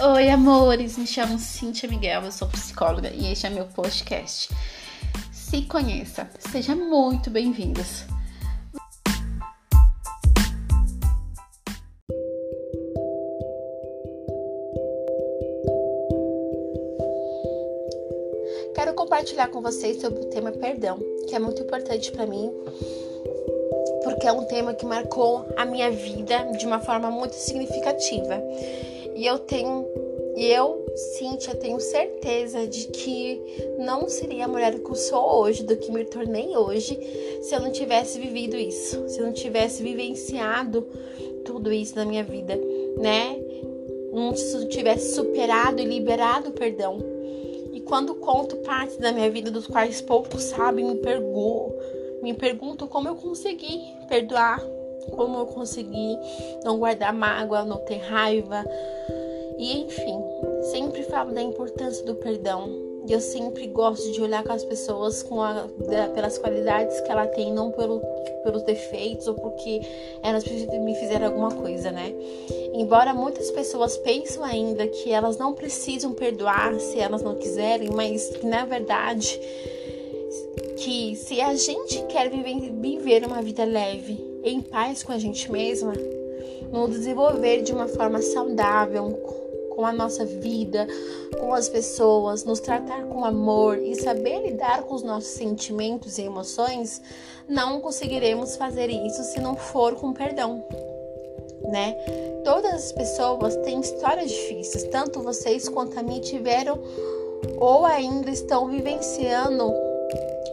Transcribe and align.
Oi, 0.00 0.30
amores, 0.30 0.96
me 0.96 1.08
chamo 1.08 1.40
Cintia 1.40 1.88
Miguel, 1.88 2.22
eu 2.22 2.30
sou 2.30 2.46
psicóloga 2.46 3.10
e 3.12 3.32
este 3.32 3.48
é 3.48 3.50
meu 3.50 3.64
podcast. 3.64 4.48
Se 5.32 5.62
conheça, 5.62 6.30
seja 6.38 6.76
muito 6.76 7.30
bem-vindos. 7.30 8.04
Quero 18.76 18.94
compartilhar 18.94 19.48
com 19.48 19.60
vocês 19.60 20.00
sobre 20.00 20.20
o 20.20 20.30
tema 20.30 20.52
perdão, 20.52 21.00
que 21.28 21.34
é 21.34 21.40
muito 21.40 21.60
importante 21.62 22.12
para 22.12 22.24
mim, 22.24 22.52
porque 24.04 24.28
é 24.28 24.32
um 24.32 24.44
tema 24.44 24.74
que 24.74 24.86
marcou 24.86 25.44
a 25.56 25.64
minha 25.64 25.90
vida 25.90 26.52
de 26.56 26.64
uma 26.66 26.78
forma 26.78 27.10
muito 27.10 27.34
significativa. 27.34 28.40
E 29.18 29.26
eu 29.26 29.36
tenho, 29.36 29.84
eu, 30.36 30.86
Cíntia, 30.94 31.52
tenho 31.56 31.80
certeza 31.80 32.68
de 32.68 32.86
que 32.86 33.42
não 33.76 34.08
seria 34.08 34.44
a 34.44 34.48
mulher 34.48 34.78
que 34.78 34.88
eu 34.88 34.94
sou 34.94 35.40
hoje, 35.40 35.64
do 35.64 35.76
que 35.76 35.90
me 35.90 36.04
tornei 36.04 36.56
hoje, 36.56 36.96
se 37.42 37.52
eu 37.52 37.58
não 37.58 37.72
tivesse 37.72 38.20
vivido 38.20 38.56
isso, 38.56 39.08
se 39.08 39.18
eu 39.18 39.26
não 39.26 39.32
tivesse 39.32 39.82
vivenciado 39.82 40.86
tudo 41.44 41.72
isso 41.72 41.96
na 41.96 42.04
minha 42.04 42.22
vida, 42.22 42.54
né? 42.96 43.36
Eu 44.12 44.68
tivesse 44.68 45.16
superado 45.16 45.80
e 45.80 45.84
liberado 45.84 46.50
o 46.50 46.52
perdão. 46.52 46.98
E 47.72 47.80
quando 47.80 48.14
conto 48.14 48.54
partes 48.58 48.98
da 48.98 49.10
minha 49.10 49.28
vida 49.28 49.50
dos 49.50 49.66
quais 49.66 50.00
poucos 50.00 50.44
sabem, 50.44 50.84
me 50.84 50.94
pergunto, 50.94 51.74
me 52.22 52.34
pergunto 52.34 52.86
como 52.86 53.08
eu 53.08 53.16
consegui 53.16 53.80
perdoar 54.08 54.64
como 55.10 55.38
eu 55.38 55.46
consegui 55.46 56.18
não 56.64 56.78
guardar 56.78 57.12
mágoa, 57.12 57.64
não 57.64 57.78
ter 57.78 57.98
raiva. 57.98 58.64
E 59.58 59.80
enfim, 59.80 60.22
sempre 60.70 61.02
falo 61.02 61.32
da 61.32 61.42
importância 61.42 62.04
do 62.04 62.14
perdão. 62.14 62.88
E 63.08 63.12
eu 63.12 63.20
sempre 63.20 63.66
gosto 63.68 64.12
de 64.12 64.20
olhar 64.20 64.44
com 64.44 64.52
as 64.52 64.62
pessoas 64.64 65.22
com 65.22 65.40
a, 65.40 65.66
da, 65.88 66.08
pelas 66.08 66.36
qualidades 66.36 67.00
que 67.00 67.10
ela 67.10 67.26
tem, 67.26 67.52
não 67.52 67.70
pelo, 67.70 68.00
pelos 68.44 68.62
defeitos 68.62 69.26
ou 69.26 69.34
porque 69.34 69.80
elas 70.22 70.44
me 70.44 70.94
fizeram 70.94 71.28
alguma 71.28 71.50
coisa, 71.50 71.90
né? 71.90 72.12
Embora 72.74 73.14
muitas 73.14 73.50
pessoas 73.50 73.96
pensem 73.96 74.42
ainda 74.44 74.86
que 74.86 75.10
elas 75.10 75.38
não 75.38 75.54
precisam 75.54 76.12
perdoar 76.12 76.78
se 76.78 77.00
elas 77.00 77.22
não 77.22 77.34
quiserem, 77.36 77.88
mas 77.90 78.28
que 78.28 78.46
na 78.46 78.66
verdade 78.66 79.40
que 80.76 81.16
se 81.16 81.40
a 81.40 81.54
gente 81.54 82.02
quer 82.04 82.28
viver, 82.30 83.24
uma 83.26 83.42
vida 83.42 83.64
leve, 83.64 84.22
em 84.44 84.60
paz 84.60 85.02
com 85.02 85.12
a 85.12 85.18
gente 85.18 85.50
mesma, 85.50 85.92
nos 86.70 86.90
desenvolver 86.90 87.62
de 87.62 87.72
uma 87.72 87.88
forma 87.88 88.20
saudável 88.20 89.47
com 89.78 89.86
a 89.86 89.92
nossa 89.92 90.24
vida, 90.24 90.88
com 91.38 91.54
as 91.54 91.68
pessoas, 91.68 92.42
nos 92.42 92.58
tratar 92.58 93.04
com 93.04 93.24
amor 93.24 93.78
e 93.78 93.94
saber 93.94 94.40
lidar 94.40 94.82
com 94.82 94.92
os 94.92 95.04
nossos 95.04 95.28
sentimentos 95.28 96.18
e 96.18 96.22
emoções, 96.22 97.00
não 97.48 97.80
conseguiremos 97.80 98.56
fazer 98.56 98.90
isso 98.90 99.22
se 99.22 99.38
não 99.38 99.54
for 99.54 99.94
com 99.94 100.12
perdão, 100.12 100.64
né? 101.62 101.94
Todas 102.44 102.74
as 102.74 102.90
pessoas 102.90 103.54
têm 103.58 103.78
histórias 103.78 104.28
difíceis, 104.28 104.82
tanto 104.90 105.22
vocês 105.22 105.68
quanto 105.68 105.96
a 105.96 106.02
mim 106.02 106.18
tiveram 106.22 106.76
ou 107.60 107.86
ainda 107.86 108.30
estão 108.30 108.66
vivenciando 108.66 109.72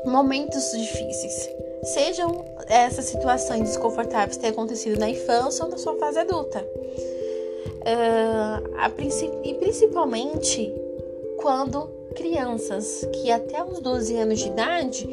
momentos 0.06 0.72
difíceis. 0.72 1.50
Sejam 1.82 2.46
essas 2.70 3.06
situações 3.06 3.70
desconfortáveis 3.70 4.38
ter 4.38 4.50
acontecido 4.50 5.00
na 5.00 5.10
infância 5.10 5.66
ou 5.66 5.72
na 5.72 5.80
sua 5.80 5.98
fase 5.98 6.20
adulta. 6.20 6.64
Uh, 7.86 9.44
e 9.44 9.54
principalmente 9.56 10.74
quando 11.38 11.88
crianças 12.16 13.08
que 13.14 13.32
até 13.32 13.64
os 13.64 13.80
12 13.80 14.16
anos 14.18 14.40
de 14.40 14.48
idade, 14.48 15.08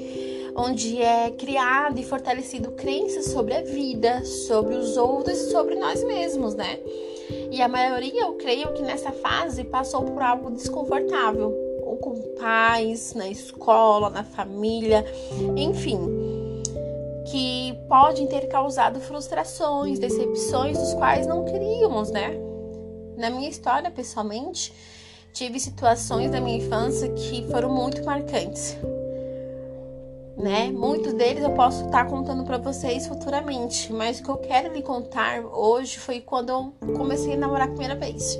onde 0.56 1.00
é 1.00 1.30
criado 1.30 1.98
e 1.98 2.04
fortalecido 2.04 2.72
crenças 2.72 3.26
sobre 3.26 3.54
a 3.54 3.62
vida, 3.62 4.24
sobre 4.24 4.74
os 4.74 4.96
outros 4.96 5.38
e 5.38 5.50
sobre 5.50 5.74
nós 5.74 6.02
mesmos, 6.04 6.54
né? 6.54 6.78
E 7.50 7.60
a 7.60 7.68
maioria, 7.68 8.22
eu 8.22 8.34
creio 8.34 8.72
que 8.72 8.82
nessa 8.82 9.12
fase 9.12 9.64
passou 9.64 10.02
por 10.02 10.22
algo 10.22 10.50
desconfortável, 10.50 11.54
ou 11.84 11.96
com 11.96 12.14
pais, 12.38 13.14
na 13.14 13.28
escola, 13.28 14.08
na 14.08 14.24
família, 14.24 15.04
enfim 15.56 16.21
que 17.32 17.72
podem 17.88 18.26
ter 18.26 18.46
causado 18.46 19.00
frustrações, 19.00 19.98
decepções 19.98 20.76
dos 20.76 20.92
quais 20.92 21.26
não 21.26 21.46
queríamos, 21.46 22.10
né? 22.10 22.38
Na 23.16 23.30
minha 23.30 23.48
história, 23.48 23.90
pessoalmente, 23.90 24.70
tive 25.32 25.58
situações 25.58 26.30
da 26.30 26.42
minha 26.42 26.58
infância 26.58 27.08
que 27.08 27.46
foram 27.50 27.74
muito 27.74 28.04
marcantes. 28.04 28.76
Né? 30.36 30.70
Muitos 30.72 31.14
deles 31.14 31.42
eu 31.42 31.52
posso 31.52 31.86
estar 31.86 32.04
contando 32.04 32.44
para 32.44 32.58
vocês 32.58 33.06
futuramente, 33.06 33.90
mas 33.94 34.20
o 34.20 34.24
que 34.24 34.28
eu 34.28 34.36
quero 34.36 34.74
lhe 34.74 34.82
contar 34.82 35.40
hoje 35.40 35.98
foi 35.98 36.20
quando 36.20 36.50
eu 36.50 36.74
comecei 36.98 37.32
a 37.32 37.36
namorar 37.38 37.66
a 37.66 37.70
primeira 37.70 37.94
vez. 37.94 38.38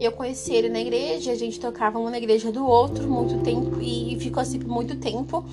Eu 0.00 0.12
conheci 0.12 0.52
ele 0.54 0.70
na 0.70 0.80
igreja, 0.80 1.30
a 1.30 1.36
gente 1.36 1.60
tocava 1.60 1.98
uma 1.98 2.10
na 2.10 2.18
igreja 2.18 2.50
do 2.50 2.66
outro 2.66 3.06
muito 3.06 3.42
tempo 3.42 3.80
e 3.82 4.16
ficou 4.18 4.40
assim 4.40 4.58
por 4.58 4.68
muito 4.68 4.96
tempo. 4.96 5.44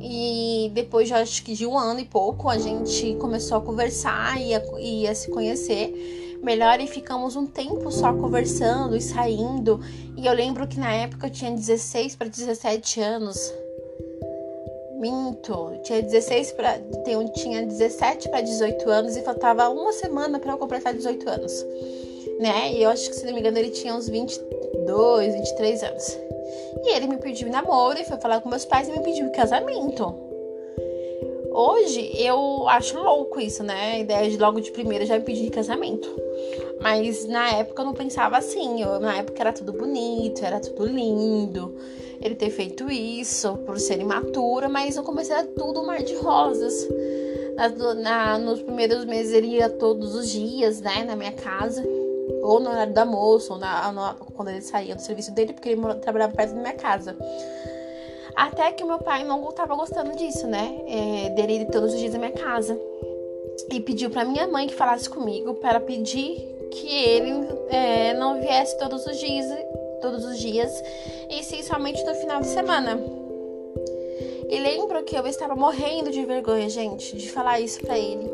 E 0.00 0.70
depois 0.74 1.08
de 1.08 1.14
acho 1.14 1.42
que 1.44 1.54
de 1.54 1.66
um 1.66 1.78
ano 1.78 2.00
e 2.00 2.04
pouco, 2.04 2.48
a 2.48 2.58
gente 2.58 3.14
começou 3.16 3.58
a 3.58 3.60
conversar 3.60 4.40
e 4.40 4.54
a, 4.54 4.62
e 4.78 5.06
a 5.06 5.14
se 5.14 5.30
conhecer 5.30 6.38
melhor 6.42 6.80
e 6.80 6.86
ficamos 6.86 7.36
um 7.36 7.46
tempo 7.46 7.90
só 7.90 8.12
conversando 8.12 8.96
e 8.96 9.00
saindo. 9.00 9.80
E 10.16 10.26
eu 10.26 10.32
lembro 10.32 10.66
que 10.66 10.78
na 10.78 10.92
época 10.92 11.26
eu 11.26 11.30
tinha 11.30 11.50
16 11.50 12.16
para 12.16 12.28
17 12.28 13.00
anos. 13.00 13.52
Minto, 14.98 15.72
tinha 15.82 16.02
16 16.02 16.52
para 16.52 16.78
tinha 17.34 17.64
17 17.64 18.28
para 18.28 18.42
18 18.42 18.90
anos 18.90 19.16
e 19.16 19.22
faltava 19.22 19.68
uma 19.70 19.92
semana 19.92 20.38
para 20.38 20.52
eu 20.52 20.58
completar 20.58 20.92
18 20.92 21.28
anos 21.28 21.64
né? 22.40 22.72
E 22.72 22.82
eu 22.82 22.90
acho 22.90 23.08
que, 23.08 23.14
se 23.14 23.26
não 23.26 23.34
me 23.34 23.40
engano, 23.40 23.58
ele 23.58 23.70
tinha 23.70 23.94
uns 23.94 24.08
22, 24.08 25.34
23 25.34 25.82
anos. 25.82 26.18
E 26.82 26.94
ele 26.94 27.06
me 27.06 27.18
pediu 27.18 27.50
namoro 27.50 27.98
e 27.98 28.04
foi 28.04 28.16
falar 28.18 28.40
com 28.40 28.48
meus 28.48 28.64
pais 28.64 28.88
e 28.88 28.92
me 28.92 29.00
pediu 29.00 29.30
casamento. 29.32 30.14
Hoje 31.52 32.12
eu 32.14 32.68
acho 32.68 32.96
louco 32.96 33.40
isso, 33.40 33.62
né? 33.64 33.94
A 33.94 33.98
ideia 33.98 34.30
de 34.30 34.38
logo 34.38 34.60
de 34.60 34.70
primeira 34.70 35.04
já 35.04 35.18
me 35.18 35.24
pedir 35.24 35.50
casamento. 35.50 36.08
Mas 36.80 37.26
na 37.26 37.50
época 37.50 37.82
eu 37.82 37.86
não 37.86 37.92
pensava 37.92 38.38
assim. 38.38 38.80
Eu, 38.80 39.00
na 39.00 39.16
época 39.16 39.40
era 39.40 39.52
tudo 39.52 39.72
bonito, 39.72 40.44
era 40.44 40.60
tudo 40.60 40.86
lindo. 40.86 41.74
Ele 42.22 42.34
ter 42.36 42.50
feito 42.50 42.88
isso 42.90 43.56
por 43.66 43.78
ser 43.80 44.00
imatura, 44.00 44.68
mas 44.68 44.96
no 44.96 45.02
começo 45.02 45.32
era 45.32 45.44
tudo 45.44 45.84
mar 45.84 46.02
de 46.02 46.14
rosas. 46.14 46.88
Na, 47.56 47.94
na, 47.94 48.38
nos 48.38 48.62
primeiros 48.62 49.04
meses 49.04 49.32
ele 49.32 49.48
ia 49.48 49.68
todos 49.68 50.14
os 50.14 50.30
dias, 50.30 50.80
né, 50.80 51.04
na 51.04 51.16
minha 51.16 51.32
casa 51.32 51.84
ou 52.42 52.60
no 52.60 52.70
horário 52.70 52.92
do 52.92 52.98
almoço, 52.98 53.54
ou 53.54 53.58
na, 53.58 53.92
na, 53.92 54.14
quando 54.34 54.48
ele 54.48 54.62
saía 54.62 54.94
do 54.94 55.02
serviço 55.02 55.32
dele, 55.32 55.52
porque 55.52 55.70
ele 55.70 55.94
trabalhava 55.96 56.34
perto 56.34 56.54
da 56.54 56.60
minha 56.60 56.74
casa. 56.74 57.16
Até 58.36 58.72
que 58.72 58.84
meu 58.84 58.98
pai 58.98 59.24
não 59.24 59.48
estava 59.48 59.74
gostando 59.74 60.16
disso, 60.16 60.46
né? 60.46 60.80
É, 60.86 61.30
dele 61.30 61.62
ir 61.62 61.66
todos 61.66 61.92
os 61.92 61.98
dias 61.98 62.12
na 62.12 62.18
minha 62.18 62.32
casa. 62.32 62.78
E 63.70 63.80
pediu 63.80 64.10
para 64.10 64.24
minha 64.24 64.46
mãe 64.46 64.66
que 64.66 64.74
falasse 64.74 65.08
comigo 65.08 65.54
para 65.54 65.80
pedir 65.80 66.36
que 66.70 66.88
ele 66.88 67.48
é, 67.68 68.14
não 68.14 68.40
viesse 68.40 68.78
todos 68.78 69.06
os 69.06 69.18
dias, 69.18 69.46
todos 70.00 70.24
os 70.24 70.38
dias, 70.38 70.72
e 71.28 71.42
sim 71.42 71.62
somente 71.62 72.02
no 72.04 72.14
final 72.14 72.40
de 72.40 72.46
semana. 72.46 72.98
E 74.48 74.58
lembro 74.58 75.02
que 75.04 75.16
eu 75.16 75.26
estava 75.26 75.54
morrendo 75.54 76.10
de 76.10 76.24
vergonha, 76.24 76.68
gente, 76.68 77.16
de 77.16 77.30
falar 77.30 77.60
isso 77.60 77.80
para 77.80 77.98
ele. 77.98 78.28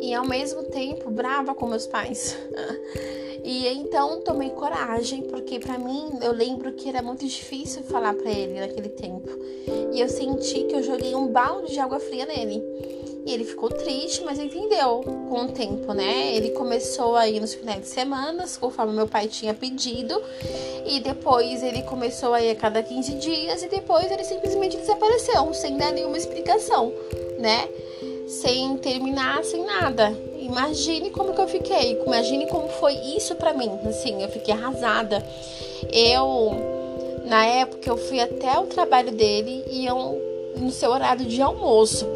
E 0.00 0.12
ao 0.12 0.26
mesmo 0.26 0.64
tempo 0.64 1.08
brava 1.10 1.54
com 1.54 1.66
meus 1.66 1.86
pais. 1.86 2.36
E 3.44 3.66
então 3.68 4.20
tomei 4.20 4.50
coragem, 4.50 5.22
porque 5.22 5.58
para 5.58 5.78
mim 5.78 6.12
eu 6.22 6.32
lembro 6.32 6.72
que 6.72 6.88
era 6.88 7.02
muito 7.02 7.26
difícil 7.26 7.82
falar 7.82 8.14
para 8.14 8.30
ele 8.30 8.60
naquele 8.60 8.88
tempo. 8.88 9.28
E 9.92 10.00
eu 10.00 10.08
senti 10.08 10.64
que 10.64 10.74
eu 10.74 10.82
joguei 10.82 11.14
um 11.14 11.26
balde 11.26 11.72
de 11.72 11.80
água 11.80 11.98
fria 11.98 12.24
nele. 12.24 12.62
E 13.24 13.32
ele 13.32 13.44
ficou 13.44 13.68
triste, 13.68 14.22
mas 14.24 14.38
entendeu 14.38 15.00
com 15.28 15.44
o 15.44 15.48
tempo, 15.52 15.92
né? 15.92 16.34
Ele 16.34 16.50
começou 16.50 17.14
a 17.14 17.28
ir 17.28 17.40
nos 17.40 17.54
finais 17.54 17.80
de 17.80 17.86
semana, 17.86 18.44
conforme 18.60 18.92
meu 18.92 19.06
pai 19.06 19.28
tinha 19.28 19.54
pedido. 19.54 20.20
E 20.84 20.98
depois 21.00 21.62
ele 21.62 21.82
começou 21.82 22.34
a 22.34 22.42
ir 22.42 22.50
a 22.50 22.56
cada 22.56 22.82
15 22.82 23.14
dias. 23.14 23.62
E 23.62 23.68
depois 23.68 24.10
ele 24.10 24.24
simplesmente 24.24 24.76
desapareceu, 24.76 25.52
sem 25.54 25.76
dar 25.76 25.92
nenhuma 25.92 26.18
explicação, 26.18 26.92
né? 27.38 27.68
Sem 28.26 28.76
terminar, 28.78 29.44
sem 29.44 29.64
nada 29.64 30.31
imagine 30.44 31.10
como 31.10 31.34
que 31.34 31.40
eu 31.40 31.48
fiquei, 31.48 32.00
imagine 32.06 32.46
como 32.46 32.68
foi 32.68 32.94
isso 33.16 33.34
para 33.36 33.52
mim, 33.52 33.70
assim, 33.86 34.22
eu 34.22 34.28
fiquei 34.28 34.54
arrasada. 34.54 35.24
Eu, 35.92 36.52
na 37.24 37.44
época, 37.44 37.88
eu 37.88 37.96
fui 37.96 38.20
até 38.20 38.58
o 38.58 38.66
trabalho 38.66 39.12
dele 39.12 39.64
e 39.70 39.86
eu, 39.86 40.54
no 40.56 40.70
seu 40.70 40.90
horário 40.90 41.24
de 41.24 41.40
almoço, 41.40 42.06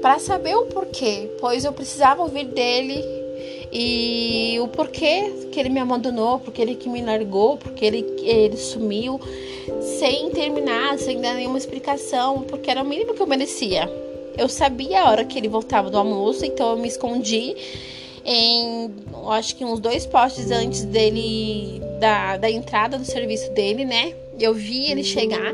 para 0.00 0.18
saber 0.18 0.54
o 0.54 0.66
porquê, 0.66 1.30
pois 1.40 1.64
eu 1.64 1.72
precisava 1.72 2.22
ouvir 2.22 2.44
dele 2.44 3.02
e 3.72 4.58
o 4.60 4.68
porquê 4.68 5.48
que 5.50 5.58
ele 5.58 5.68
me 5.68 5.80
abandonou, 5.80 6.38
porque 6.38 6.62
ele 6.62 6.74
que 6.74 6.88
me 6.88 7.02
largou, 7.02 7.56
porque 7.56 7.84
ele, 7.84 8.04
ele 8.22 8.56
sumiu, 8.56 9.20
sem 9.80 10.30
terminar, 10.30 10.98
sem 10.98 11.20
dar 11.20 11.34
nenhuma 11.34 11.58
explicação, 11.58 12.42
porque 12.42 12.70
era 12.70 12.82
o 12.82 12.86
mínimo 12.86 13.14
que 13.14 13.20
eu 13.20 13.26
merecia. 13.26 13.90
Eu 14.36 14.48
sabia 14.48 15.02
a 15.02 15.10
hora 15.10 15.24
que 15.24 15.38
ele 15.38 15.48
voltava 15.48 15.90
do 15.90 15.96
almoço, 15.96 16.44
então 16.44 16.70
eu 16.70 16.76
me 16.76 16.88
escondi 16.88 17.54
em 18.24 18.90
acho 19.28 19.54
que 19.56 19.64
uns 19.64 19.80
dois 19.80 20.06
postes 20.06 20.50
antes 20.50 20.84
dele 20.84 21.80
da, 22.00 22.36
da 22.36 22.50
entrada 22.50 22.98
do 22.98 23.04
serviço 23.04 23.50
dele, 23.52 23.84
né? 23.84 24.14
Eu 24.38 24.52
vi 24.52 24.90
ele 24.90 25.04
chegar, 25.04 25.52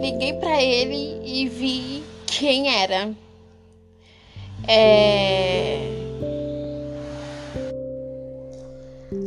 liguei 0.00 0.32
para 0.34 0.62
ele 0.62 1.20
e 1.24 1.48
vi 1.48 2.02
quem 2.26 2.74
era. 2.74 3.12
É... 4.66 5.78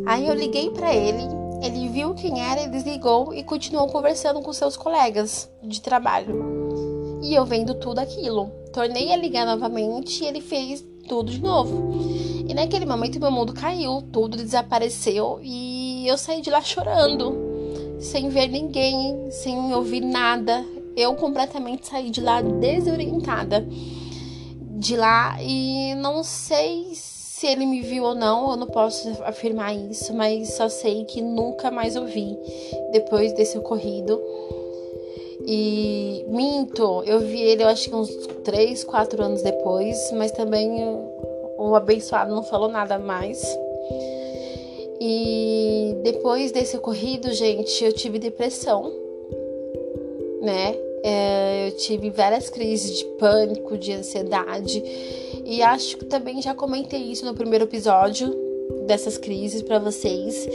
Aí 0.06 0.28
eu 0.28 0.34
liguei 0.34 0.70
para 0.72 0.94
ele, 0.94 1.24
ele 1.64 1.90
viu 1.90 2.14
quem 2.14 2.42
era, 2.42 2.62
ele 2.62 2.72
desligou 2.72 3.34
e 3.34 3.44
continuou 3.44 3.88
conversando 3.88 4.42
com 4.42 4.52
seus 4.52 4.76
colegas 4.76 5.50
de 5.62 5.82
trabalho. 5.82 7.20
E 7.22 7.34
eu 7.36 7.46
vendo 7.46 7.76
tudo 7.76 8.00
aquilo. 8.00 8.63
Tornei 8.74 9.14
a 9.14 9.16
ligar 9.16 9.46
novamente 9.46 10.24
e 10.24 10.28
ele 10.28 10.42
fez 10.42 10.84
tudo 11.08 11.32
de 11.32 11.40
novo. 11.40 11.94
E 12.50 12.54
naquele 12.56 12.88
momento 12.88 13.20
meu 13.20 13.32
mundo 13.32 13.54
caiu, 13.54 14.02
tudo 14.12 14.36
desapareceu 14.36 15.40
e 15.44 16.08
eu 16.08 16.18
saí 16.18 16.42
de 16.42 16.50
lá 16.50 16.60
chorando, 16.60 17.98
sem 18.00 18.30
ver 18.30 18.48
ninguém, 18.48 19.30
sem 19.30 19.74
ouvir 19.74 20.02
nada. 20.02 20.66
Eu 20.98 21.14
completamente 21.16 21.88
saí 21.88 22.10
de 22.10 22.20
lá 22.20 22.42
desorientada. 22.42 23.66
De 24.80 24.98
lá 24.98 25.38
e 25.40 25.94
não 25.96 26.24
sei 26.24 26.92
se 26.94 27.46
ele 27.46 27.66
me 27.66 27.82
viu 27.82 28.04
ou 28.04 28.16
não, 28.16 28.52
eu 28.52 28.58
não 28.58 28.68
posso 28.68 29.10
afirmar 29.24 29.74
isso, 29.76 30.14
mas 30.14 30.54
só 30.54 30.68
sei 30.68 31.06
que 31.06 31.22
nunca 31.22 31.70
mais 31.70 31.96
ouvi 31.96 32.38
depois 32.92 33.34
desse 33.34 33.58
ocorrido. 33.58 34.20
E 35.46 36.26
minto, 36.28 37.04
eu 37.06 37.20
vi 37.20 37.42
ele, 37.42 37.64
eu 37.64 37.68
acho 37.68 37.90
que 37.90 37.96
uns 37.96 38.10
3, 38.44 38.84
4 38.84 39.24
anos 39.24 39.42
depois, 39.42 40.12
mas 40.14 40.32
também 40.32 40.72
o 41.58 41.76
abençoado 41.76 42.34
não 42.34 42.44
falou 42.44 42.70
nada 42.70 42.98
mais. 42.98 43.42
E 45.00 45.96
depois 46.04 46.52
desse 46.52 46.78
ocorrido, 46.78 47.32
gente, 47.34 47.84
eu 47.84 47.92
tive 47.92 48.20
depressão, 48.20 48.92
né? 50.42 50.76
É, 51.04 51.68
eu 51.68 51.72
tive 51.76 52.10
várias 52.10 52.50
crises 52.50 52.98
de 53.00 53.06
pânico, 53.18 53.78
de 53.78 53.92
ansiedade. 53.92 54.82
E 55.46 55.62
acho 55.62 55.98
que 55.98 56.06
também 56.06 56.42
já 56.42 56.56
comentei 56.56 57.02
isso 57.02 57.26
no 57.26 57.34
primeiro 57.34 57.66
episódio 57.66 58.43
dessas 58.86 59.18
crises 59.18 59.62
para 59.62 59.80
vocês. 59.80 60.48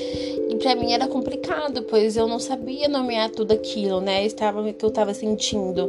E 0.48 0.56
para 0.56 0.74
mim 0.74 0.92
era 0.92 1.06
complicado, 1.06 1.82
pois 1.82 2.16
eu 2.16 2.26
não 2.26 2.38
sabia 2.38 2.88
nomear 2.88 3.30
tudo 3.30 3.52
aquilo, 3.52 4.00
né? 4.00 4.24
Estava 4.24 4.72
que 4.72 4.84
eu 4.84 4.88
estava 4.88 5.14
sentindo. 5.14 5.88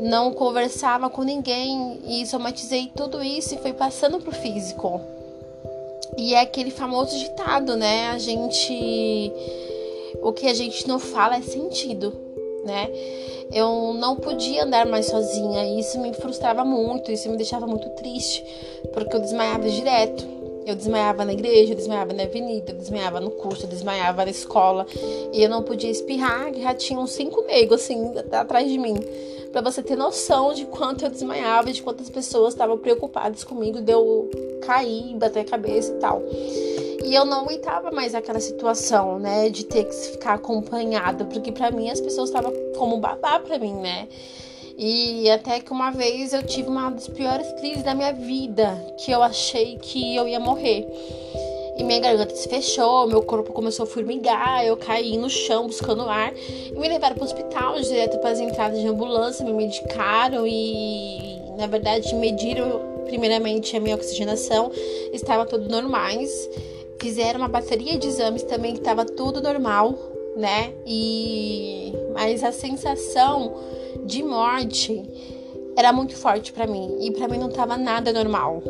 Não 0.00 0.32
conversava 0.32 1.10
com 1.10 1.22
ninguém 1.22 1.98
e 2.06 2.26
somatizei 2.26 2.90
tudo 2.94 3.22
isso 3.22 3.54
e 3.54 3.58
foi 3.58 3.72
passando 3.72 4.18
pro 4.18 4.32
físico. 4.32 5.00
E 6.16 6.34
é 6.34 6.40
aquele 6.40 6.70
famoso 6.70 7.18
ditado, 7.18 7.76
né? 7.76 8.08
A 8.10 8.18
gente 8.18 9.32
o 10.22 10.32
que 10.32 10.46
a 10.46 10.54
gente 10.54 10.86
não 10.88 10.98
fala 10.98 11.36
é 11.36 11.42
sentido, 11.42 12.12
né? 12.64 12.90
Eu 13.52 13.94
não 13.94 14.16
podia 14.16 14.64
andar 14.64 14.86
mais 14.86 15.06
sozinha 15.06 15.64
e 15.64 15.80
isso 15.80 15.98
me 16.00 16.12
frustrava 16.12 16.64
muito, 16.64 17.10
isso 17.10 17.30
me 17.30 17.36
deixava 17.36 17.66
muito 17.66 17.88
triste, 17.90 18.44
porque 18.92 19.16
eu 19.16 19.20
desmaiava 19.20 19.68
direto. 19.68 20.37
Eu 20.68 20.76
desmaiava 20.76 21.24
na 21.24 21.32
igreja, 21.32 21.72
eu 21.72 21.76
desmaiava 21.76 22.12
na 22.12 22.24
avenida, 22.24 22.72
eu 22.72 22.76
desmaiava 22.76 23.20
no 23.20 23.30
curso, 23.30 23.64
eu 23.64 23.70
desmaiava 23.70 24.22
na 24.22 24.30
escola. 24.30 24.86
E 25.32 25.42
eu 25.42 25.48
não 25.48 25.62
podia 25.62 25.90
espirrar, 25.90 26.52
que 26.52 26.60
já 26.60 26.74
tinham 26.74 27.06
cinco 27.06 27.40
negros 27.46 27.80
assim 27.80 28.12
atrás 28.30 28.70
de 28.70 28.76
mim. 28.76 28.96
Pra 29.50 29.62
você 29.62 29.82
ter 29.82 29.96
noção 29.96 30.52
de 30.52 30.66
quanto 30.66 31.06
eu 31.06 31.10
desmaiava, 31.10 31.72
de 31.72 31.82
quantas 31.82 32.10
pessoas 32.10 32.52
estavam 32.52 32.76
preocupadas 32.76 33.44
comigo, 33.44 33.80
de 33.80 33.92
eu 33.92 34.30
cair, 34.60 35.16
bater 35.16 35.40
a 35.40 35.44
cabeça 35.46 35.90
e 35.90 35.96
tal. 36.00 36.22
E 37.02 37.14
eu 37.14 37.24
não 37.24 37.46
aguentava 37.46 37.90
mais 37.90 38.14
aquela 38.14 38.38
situação, 38.38 39.18
né, 39.18 39.48
de 39.48 39.64
ter 39.64 39.84
que 39.84 39.94
ficar 39.94 40.34
acompanhada, 40.34 41.24
porque 41.24 41.50
para 41.50 41.70
mim 41.70 41.88
as 41.88 41.98
pessoas 41.98 42.28
estavam 42.28 42.52
como 42.76 42.98
babá 42.98 43.40
para 43.40 43.58
mim, 43.58 43.72
né? 43.72 44.06
E 44.80 45.28
até 45.28 45.58
que 45.58 45.72
uma 45.72 45.90
vez 45.90 46.32
eu 46.32 46.40
tive 46.44 46.68
uma 46.68 46.88
das 46.88 47.08
piores 47.08 47.50
crises 47.54 47.82
da 47.82 47.96
minha 47.96 48.12
vida, 48.12 48.80
que 48.96 49.10
eu 49.10 49.20
achei 49.24 49.76
que 49.76 50.14
eu 50.14 50.28
ia 50.28 50.38
morrer. 50.38 50.86
E 51.76 51.82
minha 51.82 51.98
garganta 51.98 52.32
se 52.36 52.48
fechou, 52.48 53.08
meu 53.08 53.20
corpo 53.22 53.52
começou 53.52 53.82
a 53.82 53.86
formigar, 53.86 54.64
eu 54.64 54.76
caí 54.76 55.16
no 55.16 55.28
chão 55.28 55.66
buscando 55.66 56.02
ar. 56.02 56.32
E 56.32 56.78
me 56.78 56.88
levaram 56.88 57.16
para 57.16 57.24
o 57.24 57.26
hospital, 57.26 57.80
direto 57.80 58.18
para 58.18 58.30
as 58.30 58.38
entradas 58.38 58.80
de 58.80 58.86
ambulância, 58.86 59.44
me 59.44 59.52
medicaram 59.52 60.46
e, 60.46 61.40
na 61.56 61.66
verdade, 61.66 62.14
mediram 62.14 63.02
primeiramente 63.06 63.76
a 63.76 63.80
minha 63.80 63.96
oxigenação, 63.96 64.70
estava 65.12 65.44
tudo 65.44 65.68
normais. 65.68 66.30
Fizeram 67.00 67.40
uma 67.40 67.48
bateria 67.48 67.98
de 67.98 68.06
exames 68.06 68.44
também 68.44 68.74
que 68.74 68.78
estava 68.78 69.04
tudo 69.04 69.40
normal, 69.40 69.94
né? 70.38 70.72
E 70.86 71.92
mas 72.14 72.42
a 72.42 72.52
sensação 72.52 73.54
de 74.06 74.22
morte 74.22 75.02
era 75.76 75.92
muito 75.92 76.16
forte 76.16 76.52
para 76.52 76.66
mim 76.66 76.96
e 77.00 77.10
para 77.10 77.28
mim 77.28 77.38
não 77.38 77.48
tava 77.48 77.76
nada 77.76 78.12
normal. 78.12 78.62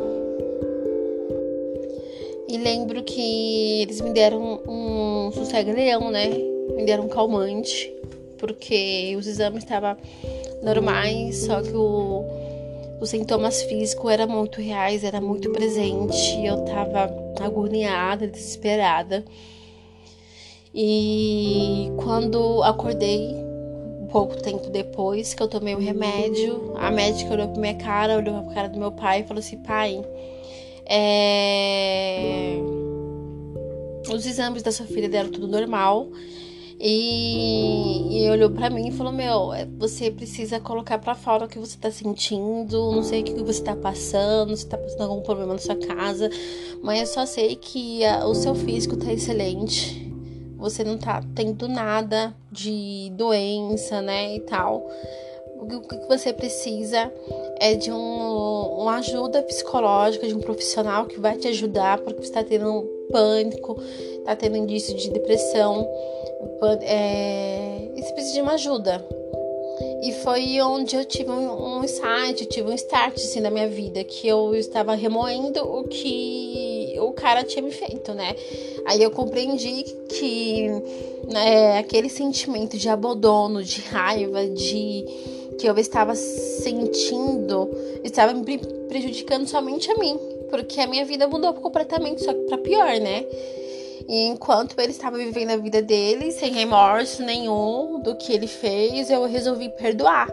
E 2.47 2.57
lembro 2.57 3.03
que 3.03 3.83
eles 3.83 4.01
me 4.01 4.11
deram 4.11 4.59
um 4.67 5.31
sossego-leão, 5.31 6.09
né? 6.09 6.29
Me 6.75 6.83
deram 6.83 7.05
um 7.05 7.07
calmante, 7.07 7.93
porque 8.39 9.15
os 9.17 9.27
exames 9.27 9.63
estavam 9.63 9.95
normais, 10.63 11.45
só 11.45 11.61
que 11.61 11.71
o, 11.71 12.25
os 12.99 13.11
sintomas 13.11 13.61
físicos 13.61 14.11
eram 14.11 14.27
muito 14.27 14.59
reais, 14.59 15.03
era 15.03 15.21
muito 15.21 15.51
presente. 15.51 16.43
Eu 16.43 16.65
tava 16.65 17.13
agoniada, 17.39 18.27
desesperada. 18.27 19.23
E 20.73 21.91
quando 21.97 22.61
acordei, 22.63 23.35
pouco 24.11 24.37
tempo 24.37 24.69
depois 24.69 25.33
que 25.33 25.41
eu 25.41 25.47
tomei 25.47 25.73
o 25.73 25.79
remédio, 25.79 26.73
a 26.77 26.91
médica 26.91 27.33
olhou 27.33 27.47
pra 27.47 27.61
minha 27.61 27.75
cara, 27.75 28.17
olhou 28.17 28.43
pra 28.43 28.53
cara 28.53 28.69
do 28.69 28.79
meu 28.79 28.91
pai 28.91 29.21
e 29.21 29.23
falou 29.23 29.39
assim: 29.39 29.57
pai, 29.57 30.03
é... 30.85 32.57
os 34.13 34.25
exames 34.25 34.61
da 34.61 34.71
sua 34.71 34.85
filha 34.85 35.09
deram 35.09 35.31
tudo 35.31 35.47
normal. 35.47 36.09
E, 36.81 38.23
e 38.23 38.29
olhou 38.29 38.51
para 38.51 38.69
mim 38.69 38.87
e 38.87 38.91
falou: 38.91 39.11
Meu, 39.11 39.51
é, 39.51 39.65
você 39.65 40.09
precisa 40.09 40.61
colocar 40.61 40.97
para 40.97 41.13
fora 41.13 41.45
o 41.45 41.47
que 41.47 41.59
você 41.59 41.77
tá 41.77 41.91
sentindo. 41.91 42.93
Não 42.93 43.03
sei 43.03 43.21
o 43.21 43.23
que 43.25 43.33
você 43.43 43.61
tá 43.61 43.75
passando, 43.75 44.55
se 44.55 44.65
tá 44.65 44.77
passando 44.77 45.01
algum 45.01 45.21
problema 45.21 45.53
na 45.53 45.59
sua 45.59 45.75
casa, 45.75 46.29
mas 46.81 47.01
eu 47.01 47.07
só 47.07 47.25
sei 47.25 47.57
que 47.57 48.05
a, 48.05 48.25
o 48.25 48.33
seu 48.33 48.55
físico 48.55 48.95
tá 48.95 49.11
excelente 49.11 50.08
você 50.59 50.83
não 50.83 50.97
tá 50.97 51.23
tendo 51.33 51.67
nada 51.67 52.35
de 52.51 53.11
doença, 53.15 54.01
né, 54.01 54.35
e 54.35 54.41
tal. 54.41 54.85
O 55.61 55.81
que 55.81 56.07
você 56.07 56.31
precisa 56.31 57.11
é 57.59 57.75
de 57.75 57.91
um, 57.91 57.95
uma 58.81 58.97
ajuda 58.97 59.41
psicológica, 59.43 60.27
de 60.27 60.33
um 60.33 60.39
profissional 60.39 61.05
que 61.05 61.19
vai 61.19 61.37
te 61.37 61.47
ajudar, 61.47 61.99
porque 61.99 62.21
você 62.21 62.29
está 62.29 62.43
tendo 62.43 62.83
pânico, 63.11 63.77
está 64.19 64.35
tendo 64.35 64.57
indício 64.57 64.95
de 64.95 65.09
depressão, 65.09 65.87
é, 66.81 67.89
e 67.95 68.01
você 68.01 68.13
precisa 68.13 68.33
de 68.35 68.41
uma 68.41 68.53
ajuda. 68.53 69.05
E 70.01 70.13
foi 70.23 70.61
onde 70.61 70.95
eu 70.95 71.03
tive 71.03 71.29
um, 71.29 71.83
insight, 71.83 72.45
tive 72.45 72.69
um 72.69 72.73
start 72.73 73.15
assim, 73.15 73.41
na 73.41 73.49
minha 73.49 73.67
vida, 73.67 74.03
que 74.03 74.27
eu 74.27 74.55
estava 74.55 74.95
remoendo 74.95 75.61
o 75.61 75.83
que 75.83 76.68
o 76.99 77.11
cara 77.11 77.43
tinha 77.43 77.63
me 77.63 77.71
feito, 77.71 78.13
né? 78.13 78.35
Aí 78.85 79.01
eu 79.01 79.11
compreendi 79.11 79.83
que 80.09 80.67
né, 81.27 81.77
aquele 81.79 82.09
sentimento 82.09 82.77
de 82.77 82.89
abandono, 82.89 83.63
de 83.63 83.81
raiva, 83.81 84.47
de 84.47 85.05
que 85.59 85.67
eu 85.67 85.77
estava 85.77 86.15
sentindo, 86.15 87.69
estava 88.03 88.33
me 88.33 88.57
prejudicando 88.87 89.47
somente 89.47 89.91
a 89.91 89.95
mim, 89.95 90.17
porque 90.49 90.79
a 90.79 90.87
minha 90.87 91.05
vida 91.05 91.27
mudou 91.27 91.53
completamente, 91.53 92.23
só 92.23 92.33
que 92.33 92.41
para 92.41 92.57
pior, 92.57 92.99
né? 92.99 93.25
E 94.07 94.25
enquanto 94.25 94.79
ele 94.79 94.91
estava 94.91 95.17
vivendo 95.17 95.51
a 95.51 95.57
vida 95.57 95.83
dele, 95.83 96.31
sem 96.31 96.51
remorso 96.51 97.21
nenhum 97.21 97.99
do 98.01 98.15
que 98.15 98.33
ele 98.33 98.47
fez, 98.47 99.11
eu 99.11 99.23
resolvi 99.25 99.69
perdoar. 99.69 100.27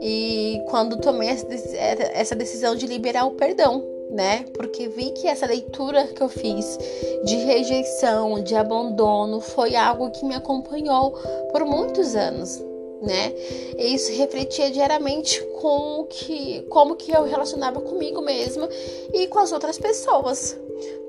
E 0.00 0.62
quando 0.68 1.00
tomei 1.00 1.28
essa 1.28 2.36
decisão 2.36 2.76
de 2.76 2.86
liberar 2.86 3.24
o 3.24 3.32
perdão, 3.32 3.82
né? 4.12 4.44
Porque 4.54 4.88
vi 4.88 5.10
que 5.10 5.26
essa 5.26 5.46
leitura 5.46 6.06
que 6.06 6.22
eu 6.22 6.28
fiz 6.28 6.78
de 7.24 7.36
rejeição, 7.36 8.42
de 8.42 8.54
abandono, 8.54 9.40
foi 9.40 9.74
algo 9.74 10.10
que 10.10 10.24
me 10.24 10.34
acompanhou 10.34 11.12
por 11.50 11.64
muitos 11.64 12.14
anos, 12.14 12.62
né? 13.00 13.32
E 13.76 13.94
isso 13.94 14.12
refletia 14.12 14.70
diariamente 14.70 15.42
com 15.60 16.06
que, 16.08 16.62
como 16.68 16.94
que 16.94 17.10
eu 17.10 17.24
relacionava 17.24 17.80
comigo 17.80 18.20
mesma 18.20 18.68
e 19.12 19.26
com 19.26 19.38
as 19.38 19.50
outras 19.50 19.78
pessoas. 19.78 20.56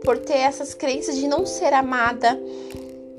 Por 0.03 0.17
ter 0.19 0.37
essas 0.37 0.73
crenças 0.73 1.15
de 1.17 1.27
não 1.27 1.45
ser 1.45 1.73
amada, 1.73 2.39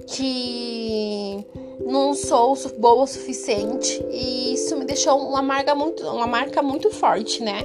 que 0.06 1.44
não 1.84 2.14
sou 2.14 2.56
boa 2.78 3.02
o 3.02 3.06
suficiente 3.06 4.04
e 4.10 4.54
isso 4.54 4.76
me 4.76 4.84
deixou 4.84 5.18
uma 5.18 5.42
marca 5.42 5.74
muito, 5.74 6.06
uma 6.06 6.26
marca 6.26 6.62
muito 6.62 6.90
forte, 6.90 7.42
né? 7.42 7.62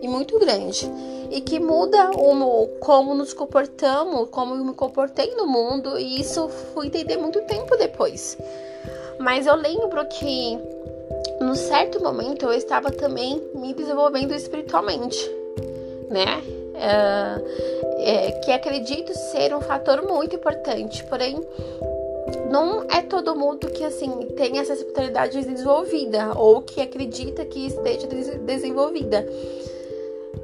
E 0.00 0.08
muito 0.08 0.38
grande. 0.38 0.90
E 1.30 1.40
que 1.40 1.60
muda 1.60 2.10
o 2.10 2.68
como 2.80 3.14
nos 3.14 3.32
comportamos, 3.32 4.28
como 4.30 4.54
eu 4.54 4.64
me 4.64 4.74
comportei 4.74 5.34
no 5.36 5.46
mundo, 5.46 5.98
e 5.98 6.20
isso 6.20 6.48
fui 6.48 6.88
entender 6.88 7.16
muito 7.16 7.40
tempo 7.42 7.76
depois. 7.76 8.36
Mas 9.18 9.46
eu 9.46 9.54
lembro 9.54 10.04
que 10.06 10.58
num 11.40 11.54
certo 11.54 12.02
momento 12.02 12.46
eu 12.46 12.52
estava 12.52 12.90
também 12.90 13.40
me 13.54 13.72
desenvolvendo 13.72 14.34
espiritualmente, 14.34 15.30
né? 16.08 16.42
É, 16.74 17.70
é, 17.98 18.32
que 18.40 18.50
acredito 18.50 19.12
ser 19.14 19.54
um 19.54 19.60
fator 19.60 20.02
muito 20.02 20.34
importante, 20.34 21.04
porém 21.04 21.38
não 22.50 22.84
é 22.90 23.02
todo 23.02 23.36
mundo 23.36 23.68
que 23.68 23.84
assim 23.84 24.10
tem 24.36 24.58
essa 24.58 24.72
espiritualidade 24.72 25.42
desenvolvida 25.42 26.32
ou 26.36 26.62
que 26.62 26.80
acredita 26.80 27.44
que 27.44 27.66
esteja 27.66 28.06
desenvolvida 28.38 29.26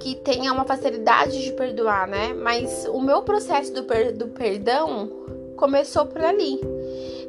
que 0.00 0.14
tenha 0.16 0.52
uma 0.52 0.64
facilidade 0.64 1.42
de 1.42 1.52
perdoar, 1.52 2.06
né? 2.06 2.32
Mas 2.34 2.86
o 2.90 3.00
meu 3.00 3.22
processo 3.22 3.72
do, 3.72 3.84
per 3.84 4.12
do 4.16 4.28
perdão 4.28 5.10
começou 5.56 6.06
por 6.06 6.22
ali. 6.22 6.60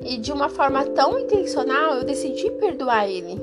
E 0.02 0.18
de 0.18 0.32
uma 0.32 0.50
forma 0.50 0.84
tão 0.86 1.20
intencional, 1.20 1.96
eu 1.96 2.04
decidi 2.04 2.50
perdoar 2.52 3.10
ele. 3.10 3.42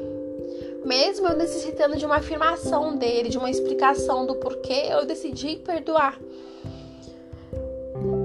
Mesmo 0.84 1.28
eu 1.28 1.36
necessitando 1.36 1.96
de 1.96 2.04
uma 2.04 2.16
afirmação 2.16 2.96
dele, 2.96 3.28
de 3.28 3.38
uma 3.38 3.50
explicação 3.50 4.26
do 4.26 4.34
porquê, 4.36 4.88
eu 4.90 5.06
decidi 5.06 5.56
perdoar. 5.56 6.18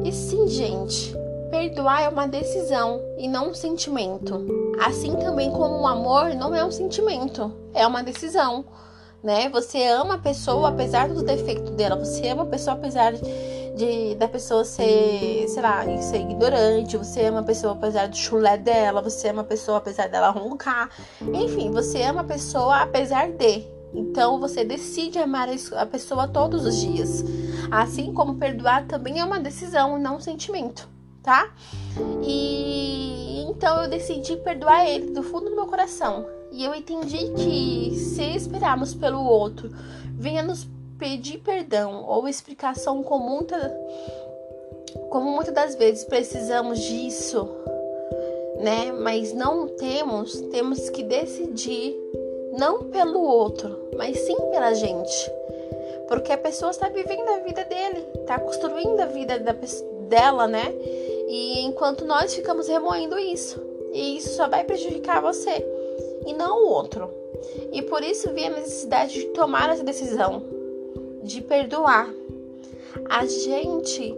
E 0.03 0.11
sim, 0.11 0.47
gente, 0.47 1.15
Perdoar 1.49 2.03
é 2.03 2.09
uma 2.09 2.27
decisão 2.27 3.01
e 3.17 3.27
não 3.27 3.49
um 3.49 3.53
sentimento. 3.55 4.45
Assim 4.79 5.15
também 5.15 5.49
como 5.49 5.79
o 5.79 5.87
amor 5.87 6.35
não 6.35 6.53
é 6.53 6.63
um 6.63 6.69
sentimento, 6.69 7.51
é 7.73 7.87
uma 7.87 8.03
decisão, 8.03 8.63
né? 9.23 9.49
Você 9.49 9.83
ama 9.85 10.15
a 10.15 10.17
pessoa 10.17 10.69
apesar 10.69 11.09
do 11.09 11.23
defeito 11.23 11.71
dela, 11.71 11.95
você 11.95 12.29
ama 12.29 12.43
a 12.43 12.45
pessoa 12.45 12.75
apesar 12.75 13.13
de 13.13 14.15
da 14.15 14.27
pessoa 14.27 14.65
ser, 14.65 15.47
sei 15.47 15.61
lá, 15.61 15.85
ser 16.01 16.19
ignorante, 16.21 16.97
você 16.97 17.25
ama 17.25 17.39
a 17.39 17.43
pessoa 17.43 17.73
apesar 17.73 18.07
do 18.07 18.17
chulé 18.17 18.57
dela, 18.57 19.01
você 19.01 19.29
ama 19.29 19.41
a 19.41 19.45
pessoa 19.45 19.77
apesar 19.77 20.07
dela 20.09 20.29
roncar. 20.29 20.89
Enfim, 21.21 21.71
você 21.71 22.01
ama 22.03 22.21
a 22.21 22.25
pessoa 22.25 22.81
apesar 22.81 23.29
de. 23.31 23.65
Então 23.93 24.39
você 24.39 24.63
decide 24.63 25.17
amar 25.17 25.49
a 25.77 25.85
pessoa 25.85 26.27
todos 26.27 26.65
os 26.65 26.77
dias. 26.79 27.23
Assim 27.71 28.13
como 28.13 28.35
perdoar 28.35 28.85
também 28.85 29.19
é 29.19 29.25
uma 29.25 29.39
decisão 29.39 29.97
não 29.97 30.17
um 30.17 30.19
sentimento 30.19 30.87
tá? 31.21 31.51
E 32.23 33.41
então 33.49 33.83
eu 33.83 33.89
decidi 33.89 34.35
perdoar 34.37 34.87
ele 34.87 35.11
do 35.11 35.23
fundo 35.23 35.49
do 35.49 35.55
meu 35.55 35.67
coração. 35.67 36.25
E 36.59 36.65
eu 36.65 36.75
entendi 36.75 37.31
que 37.37 37.95
se 37.95 38.35
esperarmos 38.35 38.93
pelo 38.93 39.23
outro 39.23 39.69
venha 40.17 40.43
nos 40.43 40.67
pedir 40.97 41.37
perdão 41.37 42.03
ou 42.05 42.27
explicação 42.27 43.01
com 43.01 43.17
muita 43.17 43.55
como 45.09 45.31
muitas 45.31 45.53
das 45.53 45.75
vezes 45.75 46.03
precisamos 46.03 46.81
disso, 46.81 47.47
né? 48.57 48.91
Mas 48.91 49.33
não 49.33 49.69
temos, 49.69 50.41
temos 50.51 50.89
que 50.89 51.01
decidir 51.01 51.95
não 52.59 52.89
pelo 52.89 53.21
outro, 53.21 53.91
mas 53.95 54.19
sim 54.19 54.35
pela 54.51 54.73
gente. 54.73 55.31
Porque 56.09 56.33
a 56.33 56.37
pessoa 56.37 56.71
está 56.71 56.89
vivendo 56.89 57.29
a 57.29 57.37
vida 57.37 57.63
dele, 57.63 58.05
está 58.15 58.37
construindo 58.37 58.99
a 58.99 59.05
vida 59.05 59.39
da, 59.39 59.55
dela, 60.09 60.45
né? 60.45 60.73
E 61.29 61.61
enquanto 61.61 62.03
nós 62.03 62.33
ficamos 62.33 62.67
remoendo 62.67 63.17
isso, 63.17 63.61
e 63.93 64.17
isso 64.17 64.35
só 64.35 64.49
vai 64.49 64.65
prejudicar 64.65 65.21
você 65.21 65.78
e 66.29 66.33
não 66.33 66.63
o 66.63 66.69
outro. 66.69 67.09
E 67.71 67.81
por 67.81 68.03
isso 68.03 68.31
vi 68.33 68.45
a 68.45 68.51
necessidade 68.51 69.13
de 69.13 69.25
tomar 69.27 69.71
essa 69.71 69.83
decisão, 69.83 70.43
de 71.23 71.41
perdoar. 71.41 72.13
A 73.09 73.25
gente 73.25 74.15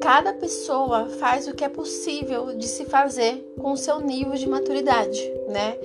cada 0.00 0.32
pessoa 0.32 1.06
faz 1.06 1.46
o 1.46 1.52
que 1.52 1.62
é 1.62 1.68
possível 1.68 2.56
de 2.56 2.66
se 2.66 2.86
fazer 2.86 3.44
com 3.60 3.72
o 3.72 3.76
seu 3.76 4.00
nível 4.00 4.32
de 4.32 4.48
maturidade, 4.48 5.20
né? 5.46 5.76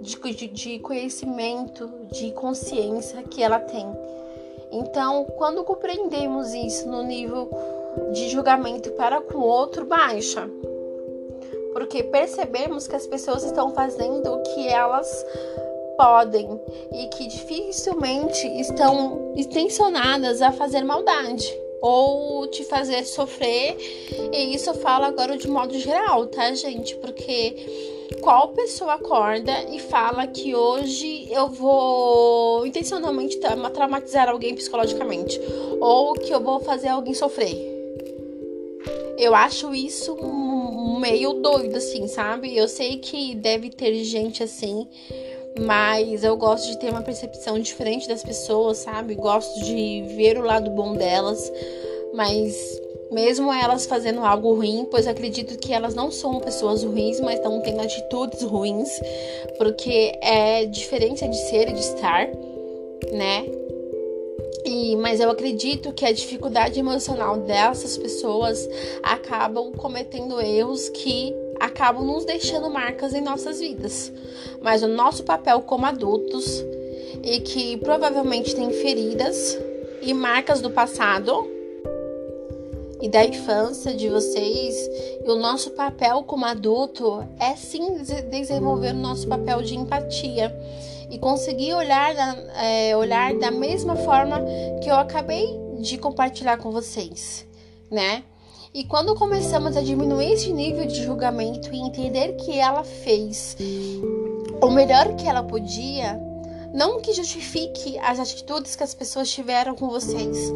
De, 0.00 0.16
de, 0.34 0.46
de, 0.46 0.78
conhecimento, 0.78 1.90
de 2.12 2.30
consciência 2.32 3.22
que 3.24 3.42
ela 3.42 3.58
tem. 3.58 3.86
Então, 4.70 5.24
quando 5.36 5.64
compreendemos 5.64 6.54
isso 6.54 6.88
no 6.88 7.02
nível 7.02 7.50
de 8.12 8.28
julgamento 8.28 8.90
para 8.92 9.20
com 9.20 9.38
o 9.38 9.46
outro 9.46 9.84
baixa. 9.84 10.48
Porque 11.76 12.02
percebemos 12.02 12.88
que 12.88 12.96
as 12.96 13.06
pessoas 13.06 13.44
estão 13.44 13.74
fazendo 13.74 14.32
o 14.32 14.42
que 14.42 14.66
elas 14.66 15.06
podem 15.98 16.58
e 16.90 17.06
que 17.08 17.26
dificilmente 17.26 18.46
estão 18.58 19.34
intencionadas 19.36 20.40
a 20.40 20.50
fazer 20.52 20.82
maldade 20.84 21.46
ou 21.82 22.46
te 22.46 22.64
fazer 22.64 23.04
sofrer. 23.04 23.76
E 24.32 24.54
isso 24.54 24.70
eu 24.70 24.74
falo 24.74 25.04
agora 25.04 25.36
de 25.36 25.46
modo 25.48 25.78
geral, 25.78 26.26
tá, 26.28 26.54
gente? 26.54 26.96
Porque 26.96 28.08
qual 28.22 28.54
pessoa 28.54 28.94
acorda 28.94 29.52
e 29.70 29.78
fala 29.78 30.26
que 30.26 30.54
hoje 30.54 31.30
eu 31.30 31.50
vou 31.50 32.66
intencionalmente 32.66 33.38
traumatizar 33.38 34.30
alguém 34.30 34.54
psicologicamente 34.54 35.38
ou 35.78 36.14
que 36.14 36.32
eu 36.32 36.40
vou 36.40 36.58
fazer 36.58 36.88
alguém 36.88 37.12
sofrer? 37.12 37.54
Eu 39.18 39.34
acho 39.34 39.74
isso 39.74 40.14
meio 40.98 41.34
doido, 41.34 41.76
assim, 41.76 42.06
sabe? 42.08 42.56
Eu 42.56 42.68
sei 42.68 42.98
que 42.98 43.34
deve 43.34 43.70
ter 43.70 43.94
gente 44.04 44.42
assim, 44.42 44.86
mas 45.60 46.24
eu 46.24 46.36
gosto 46.36 46.68
de 46.68 46.78
ter 46.78 46.90
uma 46.90 47.02
percepção 47.02 47.58
diferente 47.58 48.08
das 48.08 48.22
pessoas, 48.22 48.78
sabe? 48.78 49.14
Gosto 49.14 49.64
de 49.64 50.02
ver 50.16 50.38
o 50.38 50.42
lado 50.42 50.70
bom 50.70 50.94
delas, 50.94 51.52
mas 52.14 52.54
mesmo 53.10 53.52
elas 53.52 53.86
fazendo 53.86 54.20
algo 54.20 54.54
ruim, 54.54 54.86
pois 54.90 55.06
acredito 55.06 55.58
que 55.58 55.72
elas 55.72 55.94
não 55.94 56.10
são 56.10 56.40
pessoas 56.40 56.82
ruins, 56.82 57.20
mas 57.20 57.36
estão 57.36 57.60
tendo 57.60 57.80
atitudes 57.80 58.42
ruins, 58.42 59.00
porque 59.58 60.18
é 60.20 60.66
diferença 60.66 61.28
de 61.28 61.36
ser 61.36 61.68
e 61.68 61.72
de 61.72 61.80
estar, 61.80 62.28
né? 63.12 63.46
E, 64.66 64.96
mas 64.96 65.20
eu 65.20 65.30
acredito 65.30 65.92
que 65.92 66.04
a 66.04 66.10
dificuldade 66.10 66.80
emocional 66.80 67.36
dessas 67.36 67.96
pessoas 67.96 68.68
acabam 69.00 69.70
cometendo 69.70 70.40
erros 70.40 70.88
que 70.88 71.32
acabam 71.60 72.04
nos 72.04 72.24
deixando 72.24 72.68
marcas 72.68 73.14
em 73.14 73.20
nossas 73.20 73.60
vidas. 73.60 74.12
Mas 74.60 74.82
o 74.82 74.88
nosso 74.88 75.22
papel 75.22 75.60
como 75.60 75.86
adultos 75.86 76.64
e 77.22 77.38
que 77.38 77.76
provavelmente 77.76 78.56
tem 78.56 78.72
feridas 78.72 79.56
e 80.02 80.12
marcas 80.12 80.60
do 80.60 80.70
passado 80.70 81.48
e 83.00 83.08
da 83.08 83.24
infância 83.24 83.94
de 83.94 84.08
vocês, 84.08 84.74
e 85.24 85.30
o 85.30 85.36
nosso 85.36 85.70
papel 85.72 86.24
como 86.24 86.44
adulto 86.44 87.24
é 87.38 87.54
sim 87.54 87.98
desenvolver 88.30 88.94
o 88.94 88.98
nosso 88.98 89.28
papel 89.28 89.62
de 89.62 89.76
empatia 89.76 90.52
e 91.10 91.18
conseguir 91.18 91.74
olhar 91.74 92.14
da, 92.14 92.62
é, 92.62 92.96
olhar 92.96 93.34
da 93.34 93.50
mesma 93.50 93.96
forma 93.96 94.42
que 94.82 94.90
eu 94.90 94.96
acabei 94.96 95.46
de 95.80 95.98
compartilhar 95.98 96.56
com 96.58 96.70
vocês, 96.70 97.46
né? 97.90 98.24
E 98.74 98.84
quando 98.84 99.14
começamos 99.14 99.76
a 99.76 99.80
diminuir 99.80 100.32
esse 100.32 100.52
nível 100.52 100.86
de 100.86 101.02
julgamento 101.02 101.72
e 101.72 101.78
entender 101.78 102.36
que 102.36 102.58
ela 102.58 102.84
fez 102.84 103.56
o 104.60 104.70
melhor 104.70 105.14
que 105.16 105.26
ela 105.26 105.42
podia, 105.42 106.20
não 106.74 107.00
que 107.00 107.14
justifique 107.14 107.98
as 107.98 108.20
atitudes 108.20 108.76
que 108.76 108.82
as 108.82 108.94
pessoas 108.94 109.30
tiveram 109.30 109.74
com 109.74 109.88
vocês, 109.88 110.52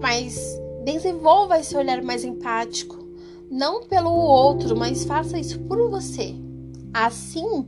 mas 0.00 0.60
desenvolva 0.84 1.58
esse 1.58 1.74
olhar 1.74 2.02
mais 2.02 2.24
empático, 2.24 2.98
não 3.50 3.84
pelo 3.84 4.12
outro, 4.12 4.76
mas 4.76 5.04
faça 5.04 5.38
isso 5.38 5.58
por 5.60 5.88
você. 5.88 6.34
Assim, 6.92 7.66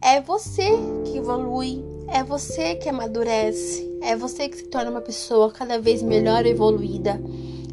é 0.00 0.20
você 0.20 0.70
que 1.04 1.18
evolui, 1.18 1.84
é 2.08 2.22
você 2.22 2.74
que 2.76 2.88
amadurece, 2.88 3.98
é 4.02 4.16
você 4.16 4.48
que 4.48 4.56
se 4.56 4.64
torna 4.64 4.90
uma 4.90 5.00
pessoa 5.00 5.52
cada 5.52 5.78
vez 5.78 6.02
melhor 6.02 6.46
evoluída, 6.46 7.20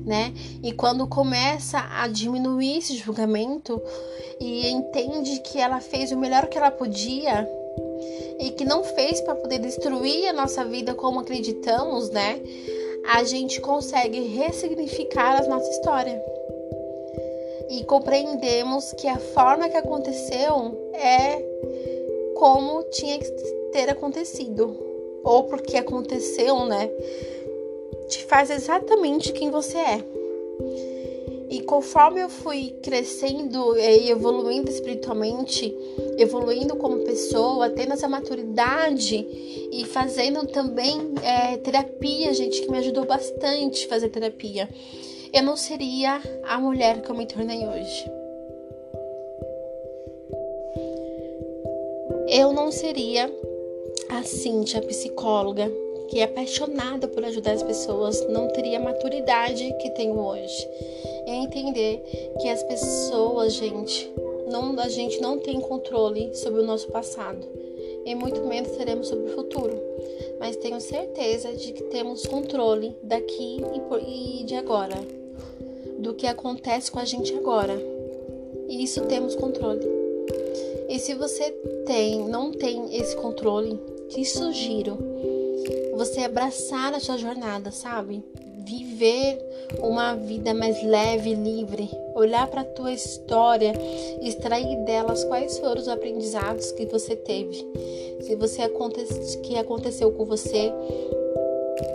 né? 0.05 0.33
E 0.63 0.71
quando 0.71 1.07
começa 1.07 1.79
a 1.91 2.07
diminuir 2.07 2.79
esse 2.79 2.95
julgamento 2.97 3.81
e 4.39 4.67
entende 4.67 5.39
que 5.39 5.59
ela 5.59 5.79
fez 5.79 6.11
o 6.11 6.17
melhor 6.17 6.47
que 6.47 6.57
ela 6.57 6.71
podia 6.71 7.47
e 8.39 8.51
que 8.51 8.65
não 8.65 8.83
fez 8.83 9.21
para 9.21 9.35
poder 9.35 9.59
destruir 9.59 10.27
a 10.27 10.33
nossa 10.33 10.65
vida 10.65 10.93
como 10.93 11.19
acreditamos, 11.19 12.09
né? 12.09 12.41
A 13.13 13.23
gente 13.23 13.61
consegue 13.61 14.19
ressignificar 14.19 15.41
a 15.41 15.47
nossa 15.47 15.69
história. 15.69 16.21
e 17.67 17.83
compreendemos 17.85 18.93
que 18.93 19.07
a 19.07 19.17
forma 19.17 19.67
que 19.67 19.75
aconteceu 19.75 20.91
é 20.93 21.41
como 22.35 22.83
tinha 22.91 23.17
que 23.17 23.25
ter 23.71 23.89
acontecido, 23.89 24.77
ou 25.23 25.45
porque 25.45 25.77
aconteceu, 25.77 26.65
né? 26.65 26.91
Te 28.07 28.23
faz 28.25 28.51
exatamente 28.51 29.31
quem 29.31 29.49
você 29.49 29.77
é. 29.77 30.05
E 31.49 31.61
conforme 31.61 32.21
eu 32.21 32.29
fui 32.29 32.75
crescendo 32.83 33.77
e 33.77 34.09
evoluindo 34.09 34.69
espiritualmente, 34.69 35.75
evoluindo 36.17 36.75
como 36.75 37.03
pessoa, 37.03 37.69
tendo 37.69 37.93
essa 37.93 38.09
maturidade 38.09 39.15
e 39.71 39.85
fazendo 39.85 40.45
também 40.47 41.13
é, 41.23 41.57
terapia, 41.57 42.33
gente, 42.33 42.61
que 42.61 42.69
me 42.69 42.79
ajudou 42.79 43.05
bastante 43.05 43.87
fazer 43.87 44.09
terapia, 44.09 44.69
eu 45.33 45.43
não 45.43 45.55
seria 45.55 46.21
a 46.43 46.59
mulher 46.59 47.01
que 47.01 47.09
eu 47.09 47.15
me 47.15 47.25
tornei 47.25 47.65
hoje. 47.65 48.24
Eu 52.37 52.51
não 52.51 52.69
seria 52.69 53.33
a 54.09 54.21
Cintia, 54.21 54.81
psicóloga, 54.81 55.71
que 56.09 56.19
é 56.19 56.23
apaixonada 56.23 57.07
por 57.07 57.23
ajudar 57.23 57.53
as 57.53 57.63
pessoas, 57.63 58.27
não 58.27 58.49
teria 58.49 58.77
a 58.77 58.81
maturidade 58.83 59.73
que 59.79 59.89
tenho 59.91 60.19
hoje. 60.19 60.67
É 61.25 61.33
entender 61.33 62.03
que 62.41 62.49
as 62.49 62.61
pessoas, 62.63 63.53
gente, 63.53 64.11
não, 64.51 64.77
a 64.77 64.89
gente 64.89 65.21
não 65.21 65.39
tem 65.39 65.61
controle 65.61 66.35
sobre 66.35 66.59
o 66.59 66.65
nosso 66.65 66.89
passado 66.89 67.47
e 68.05 68.13
muito 68.13 68.43
menos 68.43 68.71
teremos 68.71 69.07
sobre 69.07 69.31
o 69.31 69.35
futuro. 69.35 69.81
Mas 70.37 70.57
tenho 70.57 70.81
certeza 70.81 71.53
de 71.53 71.71
que 71.71 71.83
temos 71.83 72.25
controle 72.25 72.97
daqui 73.01 73.61
e 74.05 74.43
de 74.43 74.55
agora, 74.55 74.97
do 75.99 76.13
que 76.13 76.27
acontece 76.27 76.91
com 76.91 76.99
a 76.99 77.05
gente 77.05 77.33
agora. 77.33 77.81
E 78.67 78.83
isso 78.83 79.05
temos 79.05 79.35
controle. 79.35 80.04
E 80.89 80.99
se 80.99 81.13
você 81.13 81.51
tem, 81.85 82.27
não 82.27 82.51
tem 82.51 82.95
esse 82.95 83.15
controle, 83.15 83.79
te 84.09 84.23
sugiro 84.25 84.97
você 85.95 86.21
abraçar 86.21 86.93
a 86.93 86.99
sua 86.99 87.17
jornada, 87.17 87.71
sabe? 87.71 88.23
Viver 88.65 89.39
uma 89.79 90.13
vida 90.13 90.53
mais 90.53 90.83
leve 90.83 91.31
e 91.31 91.35
livre, 91.35 91.89
olhar 92.13 92.47
para 92.47 92.61
a 92.61 92.65
tua 92.65 92.91
história, 92.91 93.73
extrair 94.21 94.75
delas 94.85 95.23
quais 95.23 95.57
foram 95.57 95.81
os 95.81 95.87
aprendizados 95.87 96.71
que 96.73 96.85
você 96.85 97.15
teve. 97.15 97.65
Se 98.21 98.35
você 98.35 98.63
que 99.43 99.57
aconteceu 99.57 100.11
com 100.11 100.25
você 100.25 100.71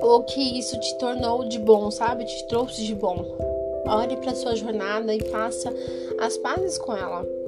ou 0.00 0.22
que 0.22 0.58
isso 0.58 0.78
te 0.80 0.99
tornou 0.99 1.44
de 1.44 1.58
bom, 1.58 1.90
sabe? 1.90 2.25
Te 2.25 2.46
trouxe 2.46 2.82
de 2.82 2.94
bom. 2.94 3.37
Olhe 3.87 4.16
para 4.16 4.34
sua 4.34 4.54
jornada 4.54 5.14
e 5.14 5.20
faça 5.30 5.72
as 6.20 6.37
pazes 6.37 6.78
com 6.78 6.96
ela. 6.96 7.39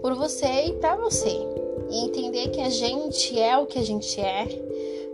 Por 0.00 0.14
você 0.14 0.66
e 0.66 0.72
para 0.74 0.96
você. 0.96 1.36
E 1.90 2.04
entender 2.04 2.48
que 2.48 2.60
a 2.60 2.68
gente 2.68 3.38
é 3.38 3.56
o 3.56 3.66
que 3.66 3.78
a 3.78 3.84
gente 3.84 4.20
é 4.20 4.46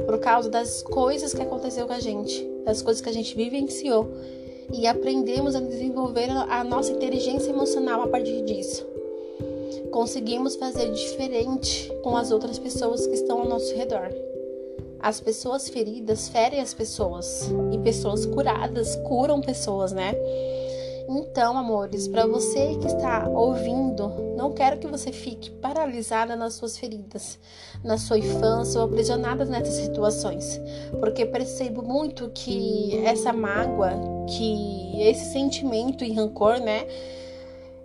por 0.05 0.19
causa 0.19 0.49
das 0.49 0.83
coisas 0.83 1.35
que 1.35 1.43
aconteceu 1.43 1.87
com 1.87 1.93
a 1.93 2.01
gente, 2.01 2.45
das 2.65 2.83
coisas 2.83 3.03
que 3.03 3.09
a 3.09 3.13
gente 3.13 3.35
vivenciou 3.37 4.09
e 4.73 4.87
aprendemos 4.87 5.55
a 5.55 5.61
desenvolver 5.61 6.31
a 6.31 6.65
nossa 6.65 6.93
inteligência 6.93 7.51
emocional 7.51 8.03
a 8.03 8.07
partir 8.07 8.43
disso. 8.43 8.87
Conseguimos 9.91 10.57
fazer 10.57 10.91
diferente 10.93 11.93
com 12.03 12.17
as 12.17 12.31
outras 12.31 12.59
pessoas 12.59 13.07
que 13.07 13.15
estão 13.15 13.41
ao 13.41 13.49
nosso 13.49 13.75
redor. 13.75 14.11
As 14.99 15.21
pessoas 15.21 15.69
feridas 15.69 16.29
ferem 16.29 16.61
as 16.61 16.73
pessoas 16.73 17.51
e 17.73 17.79
pessoas 17.79 18.25
curadas 18.25 18.97
curam 19.09 19.41
pessoas, 19.41 19.93
né? 19.93 20.15
Então, 21.15 21.59
amores, 21.59 22.09
para 22.09 22.27
você 22.27 22.75
que 22.81 22.87
está 22.87 23.29
ouvindo, 23.29 24.09
não 24.35 24.51
quero 24.51 24.79
que 24.79 24.87
você 24.87 25.13
fique 25.13 25.51
paralisada 25.51 26.35
nas 26.35 26.55
suas 26.55 26.79
feridas, 26.79 27.39
na 27.85 27.99
sua 27.99 28.19
infância 28.19 28.81
ou 28.81 28.87
aprisionada 28.87 29.45
nessas 29.45 29.75
situações, 29.75 30.59
porque 31.01 31.27
percebo 31.27 31.83
muito 31.83 32.31
que 32.31 32.97
essa 33.05 33.31
mágoa, 33.31 33.91
que 34.27 35.03
esse 35.03 35.35
sentimento 35.35 36.03
e 36.03 36.15
rancor, 36.15 36.59
né? 36.61 36.87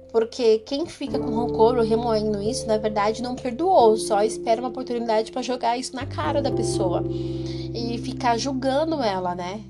Porque 0.10 0.60
quem 0.60 0.86
fica 0.86 1.20
com 1.20 1.36
rancor 1.36 1.76
ou 1.76 1.84
remoendo 1.84 2.42
isso, 2.42 2.66
na 2.66 2.78
verdade, 2.78 3.22
não 3.22 3.36
perdoou, 3.36 3.98
só 3.98 4.24
espera 4.24 4.62
uma 4.62 4.70
oportunidade 4.70 5.34
para 5.34 5.42
jogar 5.42 5.78
isso 5.78 5.94
na 5.94 6.06
cara 6.06 6.42
da 6.42 6.50
pessoa 6.50 7.04
e 7.76 7.98
ficar 7.98 8.38
julgando 8.38 9.04
ela, 9.04 9.36
né? 9.36 9.66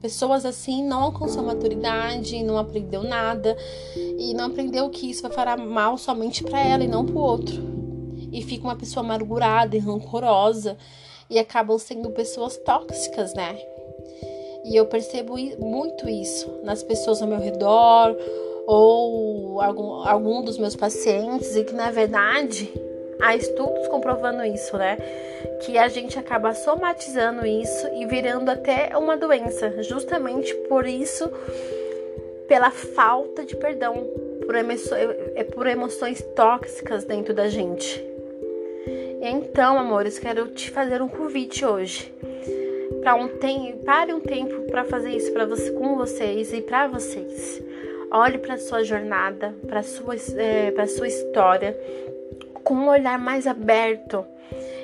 Pessoas 0.00 0.44
assim 0.44 0.82
não 0.84 1.04
alcançou 1.04 1.42
maturidade, 1.42 2.42
não 2.42 2.58
aprendeu 2.58 3.02
nada 3.02 3.56
e 3.96 4.32
não 4.34 4.46
aprendeu 4.46 4.88
que 4.90 5.10
isso 5.10 5.22
vai 5.22 5.30
fazer 5.30 5.56
mal 5.62 5.98
somente 5.98 6.42
para 6.42 6.60
ela 6.60 6.84
e 6.84 6.88
não 6.88 7.04
para 7.04 7.16
o 7.16 7.20
outro. 7.20 7.62
E 8.32 8.42
fica 8.42 8.64
uma 8.64 8.76
pessoa 8.76 9.04
amargurada 9.04 9.76
e 9.76 9.78
rancorosa 9.78 10.76
e 11.30 11.38
acabam 11.38 11.78
sendo 11.78 12.10
pessoas 12.10 12.56
tóxicas, 12.56 13.34
né? 13.34 13.58
E 14.64 14.76
eu 14.76 14.86
percebo 14.86 15.34
muito 15.58 16.08
isso 16.08 16.60
nas 16.62 16.82
pessoas 16.82 17.22
ao 17.22 17.28
meu 17.28 17.38
redor 17.38 18.16
ou 18.66 19.60
algum, 19.60 20.06
algum 20.06 20.42
dos 20.42 20.58
meus 20.58 20.76
pacientes 20.76 21.56
e 21.56 21.64
que 21.64 21.72
na 21.72 21.90
verdade 21.90 22.70
há 23.20 23.36
estudos 23.36 23.88
comprovando 23.88 24.44
isso, 24.44 24.76
né? 24.76 24.96
Que 25.62 25.76
a 25.78 25.88
gente 25.88 26.18
acaba 26.18 26.54
somatizando 26.54 27.46
isso 27.46 27.88
e 27.94 28.06
virando 28.06 28.50
até 28.50 28.96
uma 28.96 29.16
doença, 29.16 29.82
justamente 29.82 30.54
por 30.68 30.86
isso, 30.86 31.30
pela 32.46 32.70
falta 32.70 33.44
de 33.44 33.56
perdão, 33.56 34.06
por, 34.44 34.54
é 34.56 35.44
por 35.44 35.66
emoções 35.66 36.22
tóxicas 36.34 37.04
dentro 37.04 37.34
da 37.34 37.48
gente. 37.48 38.04
Então, 39.20 39.78
amores, 39.78 40.18
quero 40.18 40.46
te 40.48 40.70
fazer 40.70 41.02
um 41.02 41.08
convite 41.08 41.64
hoje. 41.64 42.12
Para 43.00 43.14
um 43.14 43.28
tempo, 43.28 43.84
pare 43.84 44.12
um 44.12 44.20
tempo 44.20 44.62
para 44.70 44.84
fazer 44.84 45.10
isso 45.10 45.32
para 45.32 45.44
você, 45.44 45.70
com 45.72 45.96
vocês 45.96 46.52
e 46.52 46.60
para 46.60 46.86
vocês. 46.86 47.62
Olhe 48.10 48.38
para 48.38 48.56
sua 48.56 48.82
jornada, 48.84 49.54
para 49.66 49.82
sua, 49.82 50.14
é, 50.36 50.70
para 50.70 50.86
sua 50.86 51.08
história, 51.08 51.78
com 52.68 52.74
um 52.74 52.90
olhar 52.90 53.18
mais 53.18 53.46
aberto 53.46 54.26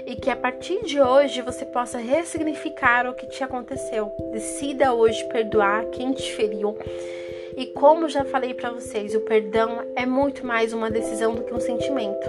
e 0.07 0.16
que 0.16 0.31
a 0.31 0.37
partir 0.37 0.83
de 0.87 0.99
hoje 1.03 1.42
você 1.42 1.66
possa 1.66 1.99
ressignificar 1.99 3.07
o 3.07 3.12
que 3.12 3.27
te 3.27 3.44
aconteceu. 3.44 4.11
Decida 4.33 4.94
hoje 4.94 5.23
perdoar 5.29 5.85
quem 5.90 6.12
te 6.12 6.33
feriu. 6.33 6.75
E 7.59 7.66
como 7.66 8.09
já 8.09 8.25
falei 8.25 8.55
para 8.55 8.70
vocês, 8.70 9.14
o 9.14 9.20
perdão 9.20 9.83
é 9.94 10.07
muito 10.07 10.47
mais 10.47 10.73
uma 10.73 10.90
decisão 10.90 11.35
do 11.35 11.42
que 11.42 11.53
um 11.53 11.61
sentimento. 11.61 12.27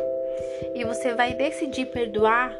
E 0.76 0.84
você 0.84 1.14
vai 1.14 1.34
decidir 1.34 1.86
perdoar 1.86 2.54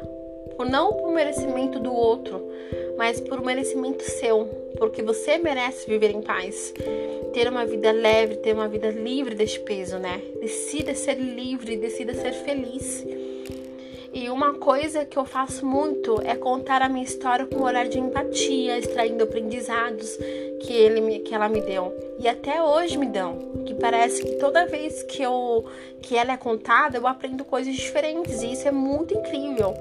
por 0.56 0.64
não 0.64 0.94
por 0.94 1.12
merecimento 1.12 1.78
do 1.78 1.92
outro, 1.92 2.50
mas 2.96 3.20
por 3.20 3.42
merecimento 3.42 4.02
seu, 4.02 4.44
porque 4.78 5.02
você 5.02 5.38
merece 5.38 5.88
viver 5.88 6.10
em 6.10 6.22
paz 6.22 6.74
ter 7.36 7.48
uma 7.48 7.66
vida 7.66 7.92
leve, 7.92 8.36
ter 8.36 8.54
uma 8.54 8.66
vida 8.66 8.88
livre 8.88 9.34
deste 9.34 9.60
peso, 9.60 9.98
né? 9.98 10.22
Decida 10.40 10.94
ser 10.94 11.18
livre, 11.18 11.76
decida 11.76 12.14
ser 12.14 12.32
feliz. 12.32 13.04
E 14.10 14.30
uma 14.30 14.54
coisa 14.54 15.04
que 15.04 15.18
eu 15.18 15.26
faço 15.26 15.66
muito 15.66 16.18
é 16.24 16.34
contar 16.34 16.80
a 16.80 16.88
minha 16.88 17.04
história 17.04 17.44
com 17.44 17.56
um 17.56 17.64
olhar 17.64 17.86
de 17.86 17.98
empatia, 17.98 18.78
extraindo 18.78 19.22
aprendizados 19.24 20.16
que, 20.62 20.72
ele, 20.72 21.18
que 21.18 21.34
ela 21.34 21.50
me 21.50 21.60
deu. 21.60 21.92
E 22.18 22.26
até 22.26 22.62
hoje 22.62 22.96
me 22.96 23.04
dão. 23.04 23.36
Que 23.66 23.74
parece 23.74 24.22
que 24.22 24.36
toda 24.36 24.64
vez 24.64 25.02
que, 25.02 25.22
eu, 25.22 25.66
que 26.00 26.16
ela 26.16 26.32
é 26.32 26.36
contada, 26.38 26.96
eu 26.96 27.06
aprendo 27.06 27.44
coisas 27.44 27.74
diferentes. 27.74 28.42
E 28.42 28.52
isso 28.52 28.66
é 28.66 28.70
muito 28.70 29.12
incrível. 29.12 29.74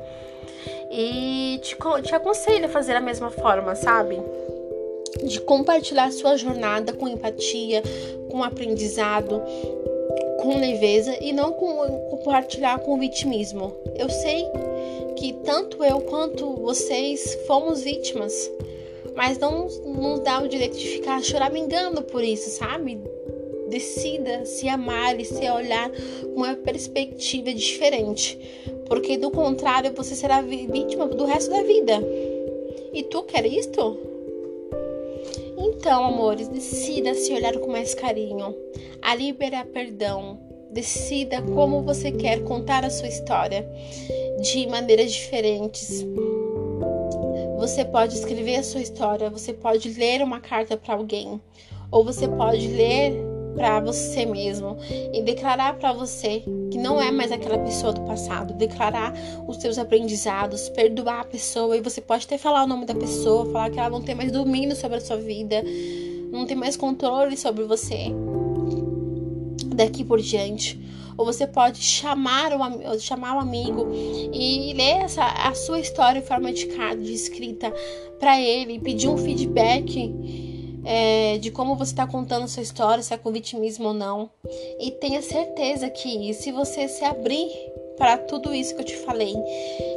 E 0.97 1.59
te, 1.61 1.75
te 2.03 2.15
aconselho 2.15 2.65
a 2.65 2.69
fazer 2.69 2.95
a 2.95 3.01
mesma 3.01 3.29
forma, 3.29 3.75
sabe? 3.75 4.17
de 5.23 5.39
compartilhar 5.41 6.11
sua 6.11 6.37
jornada 6.37 6.93
com 6.93 7.07
empatia, 7.07 7.81
com 8.29 8.43
aprendizado, 8.43 9.41
com 10.41 10.57
leveza 10.59 11.17
e 11.21 11.31
não 11.31 11.53
com 11.53 11.67
compartilhar 12.09 12.79
com 12.79 12.99
vitimismo. 12.99 13.73
Eu 13.95 14.09
sei 14.09 14.45
que 15.15 15.33
tanto 15.45 15.83
eu 15.83 16.01
quanto 16.01 16.55
vocês 16.55 17.37
fomos 17.47 17.81
vítimas, 17.81 18.51
mas 19.15 19.37
não 19.37 19.67
nos 19.85 20.19
dá 20.19 20.41
o 20.41 20.47
direito 20.47 20.77
de 20.77 20.87
ficar 20.87 21.23
choramingando 21.23 22.01
por 22.01 22.23
isso, 22.23 22.49
sabe? 22.49 23.01
Decida 23.69 24.45
se 24.45 24.67
amar 24.69 25.19
e 25.19 25.25
se 25.25 25.49
olhar 25.49 25.89
com 25.89 26.41
uma 26.41 26.55
perspectiva 26.55 27.53
diferente, 27.53 28.39
porque 28.87 29.17
do 29.17 29.31
contrário 29.31 29.91
você 29.95 30.15
será 30.15 30.41
vítima 30.41 31.07
do 31.07 31.25
resto 31.25 31.49
da 31.49 31.63
vida. 31.63 31.99
E 32.93 33.03
tu 33.03 33.23
quer 33.23 33.45
isto? 33.45 33.97
Então, 35.57 36.05
amores, 36.05 36.47
decida 36.47 37.13
se 37.13 37.33
olhar 37.33 37.57
com 37.57 37.71
mais 37.71 37.93
carinho, 37.93 38.55
a 39.01 39.15
liberar 39.15 39.65
perdão. 39.65 40.39
Decida 40.71 41.41
como 41.41 41.81
você 41.81 42.11
quer 42.11 42.43
contar 42.43 42.83
a 42.83 42.89
sua 42.89 43.07
história 43.07 43.67
de 44.41 44.67
maneiras 44.67 45.11
diferentes. 45.11 46.05
Você 47.57 47.85
pode 47.85 48.15
escrever 48.15 48.57
a 48.57 48.63
sua 48.63 48.81
história, 48.81 49.29
você 49.29 49.53
pode 49.53 49.89
ler 49.97 50.21
uma 50.21 50.39
carta 50.39 50.75
para 50.75 50.95
alguém, 50.95 51.41
ou 51.89 52.03
você 52.03 52.27
pode 52.27 52.67
ler 52.67 53.13
para 53.55 53.79
você 53.79 54.25
mesmo 54.25 54.77
e 55.13 55.21
declarar 55.21 55.77
para 55.77 55.93
você 55.93 56.43
que 56.69 56.77
não 56.77 57.01
é 57.01 57.11
mais 57.11 57.31
aquela 57.31 57.57
pessoa 57.57 57.93
do 57.93 58.01
passado, 58.01 58.53
declarar 58.53 59.13
os 59.47 59.57
seus 59.57 59.77
aprendizados, 59.77 60.69
perdoar 60.69 61.21
a 61.21 61.25
pessoa 61.25 61.75
e 61.75 61.81
você 61.81 62.01
pode 62.01 62.25
até 62.25 62.37
falar 62.37 62.63
o 62.63 62.67
nome 62.67 62.85
da 62.85 62.93
pessoa, 62.93 63.51
falar 63.51 63.69
que 63.69 63.79
ela 63.79 63.89
não 63.89 64.01
tem 64.01 64.13
mais 64.13 64.31
domínio 64.31 64.75
sobre 64.75 64.97
a 64.97 65.01
sua 65.01 65.17
vida, 65.17 65.63
não 66.31 66.45
tem 66.45 66.55
mais 66.55 66.75
controle 66.75 67.37
sobre 67.37 67.63
você 67.63 68.11
daqui 69.73 70.03
por 70.03 70.19
diante. 70.19 70.79
Ou 71.17 71.25
você 71.25 71.47
pode 71.47 71.81
chamar 71.81 72.51
o, 72.51 72.99
chamar 72.99 73.37
um 73.37 73.39
amigo 73.39 73.87
e 74.33 74.73
ler 74.73 75.03
essa, 75.03 75.23
a 75.23 75.55
sua 75.55 75.79
história 75.79 76.19
em 76.19 76.21
forma 76.21 76.51
de 76.51 76.65
carta, 76.65 76.97
de 76.97 77.13
escrita 77.13 77.73
para 78.19 78.39
ele, 78.41 78.79
pedir 78.79 79.07
um 79.07 79.17
feedback 79.17 80.13
é, 80.85 81.37
de 81.39 81.49
como 81.51 81.75
você 81.75 81.91
está 81.91 82.05
contando 82.05 82.47
sua 82.47 82.61
história, 82.63 83.03
se 83.03 83.13
é 83.13 83.17
com 83.17 83.31
vitimismo 83.31 83.87
ou 83.87 83.93
não. 83.93 84.29
E 84.79 84.91
tenha 84.91 85.21
certeza 85.21 85.89
que 85.89 86.33
se 86.33 86.51
você 86.51 86.87
se 86.87 87.03
abrir 87.03 87.49
para 87.97 88.17
tudo 88.17 88.53
isso 88.53 88.75
que 88.75 88.81
eu 88.81 88.85
te 88.85 88.97
falei 88.97 89.33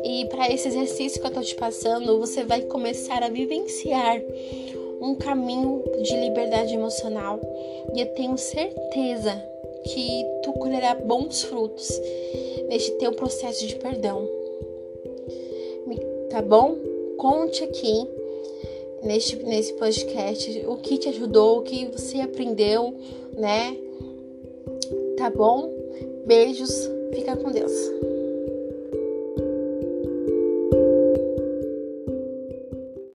e 0.04 0.26
para 0.26 0.48
esse 0.50 0.68
exercício 0.68 1.20
que 1.20 1.26
eu 1.26 1.30
estou 1.30 1.42
te 1.42 1.54
passando, 1.56 2.18
você 2.18 2.44
vai 2.44 2.62
começar 2.62 3.22
a 3.22 3.28
vivenciar 3.28 4.20
um 5.00 5.14
caminho 5.14 5.84
de 6.02 6.16
liberdade 6.16 6.74
emocional. 6.74 7.38
E 7.94 8.00
eu 8.00 8.06
tenho 8.14 8.36
certeza 8.38 9.32
que 9.84 10.24
tu 10.42 10.52
colherá 10.54 10.94
bons 10.94 11.42
frutos 11.42 11.88
neste 12.68 12.92
teu 12.92 13.12
processo 13.12 13.66
de 13.66 13.76
perdão. 13.76 14.26
Tá 16.30 16.42
bom? 16.42 16.76
Conte 17.16 17.64
aqui 17.64 18.06
neste, 19.02 19.36
nesse 19.36 19.72
podcast 19.74 20.64
o 20.66 20.76
que 20.76 20.98
te 20.98 21.08
ajudou, 21.08 21.58
o 21.58 21.62
que 21.62 21.86
você 21.86 22.20
aprendeu, 22.20 22.94
né? 23.36 23.76
Tá 25.16 25.30
bom? 25.30 25.72
Beijos, 26.26 26.88
fica 27.12 27.36
com 27.36 27.50
Deus. 27.50 27.72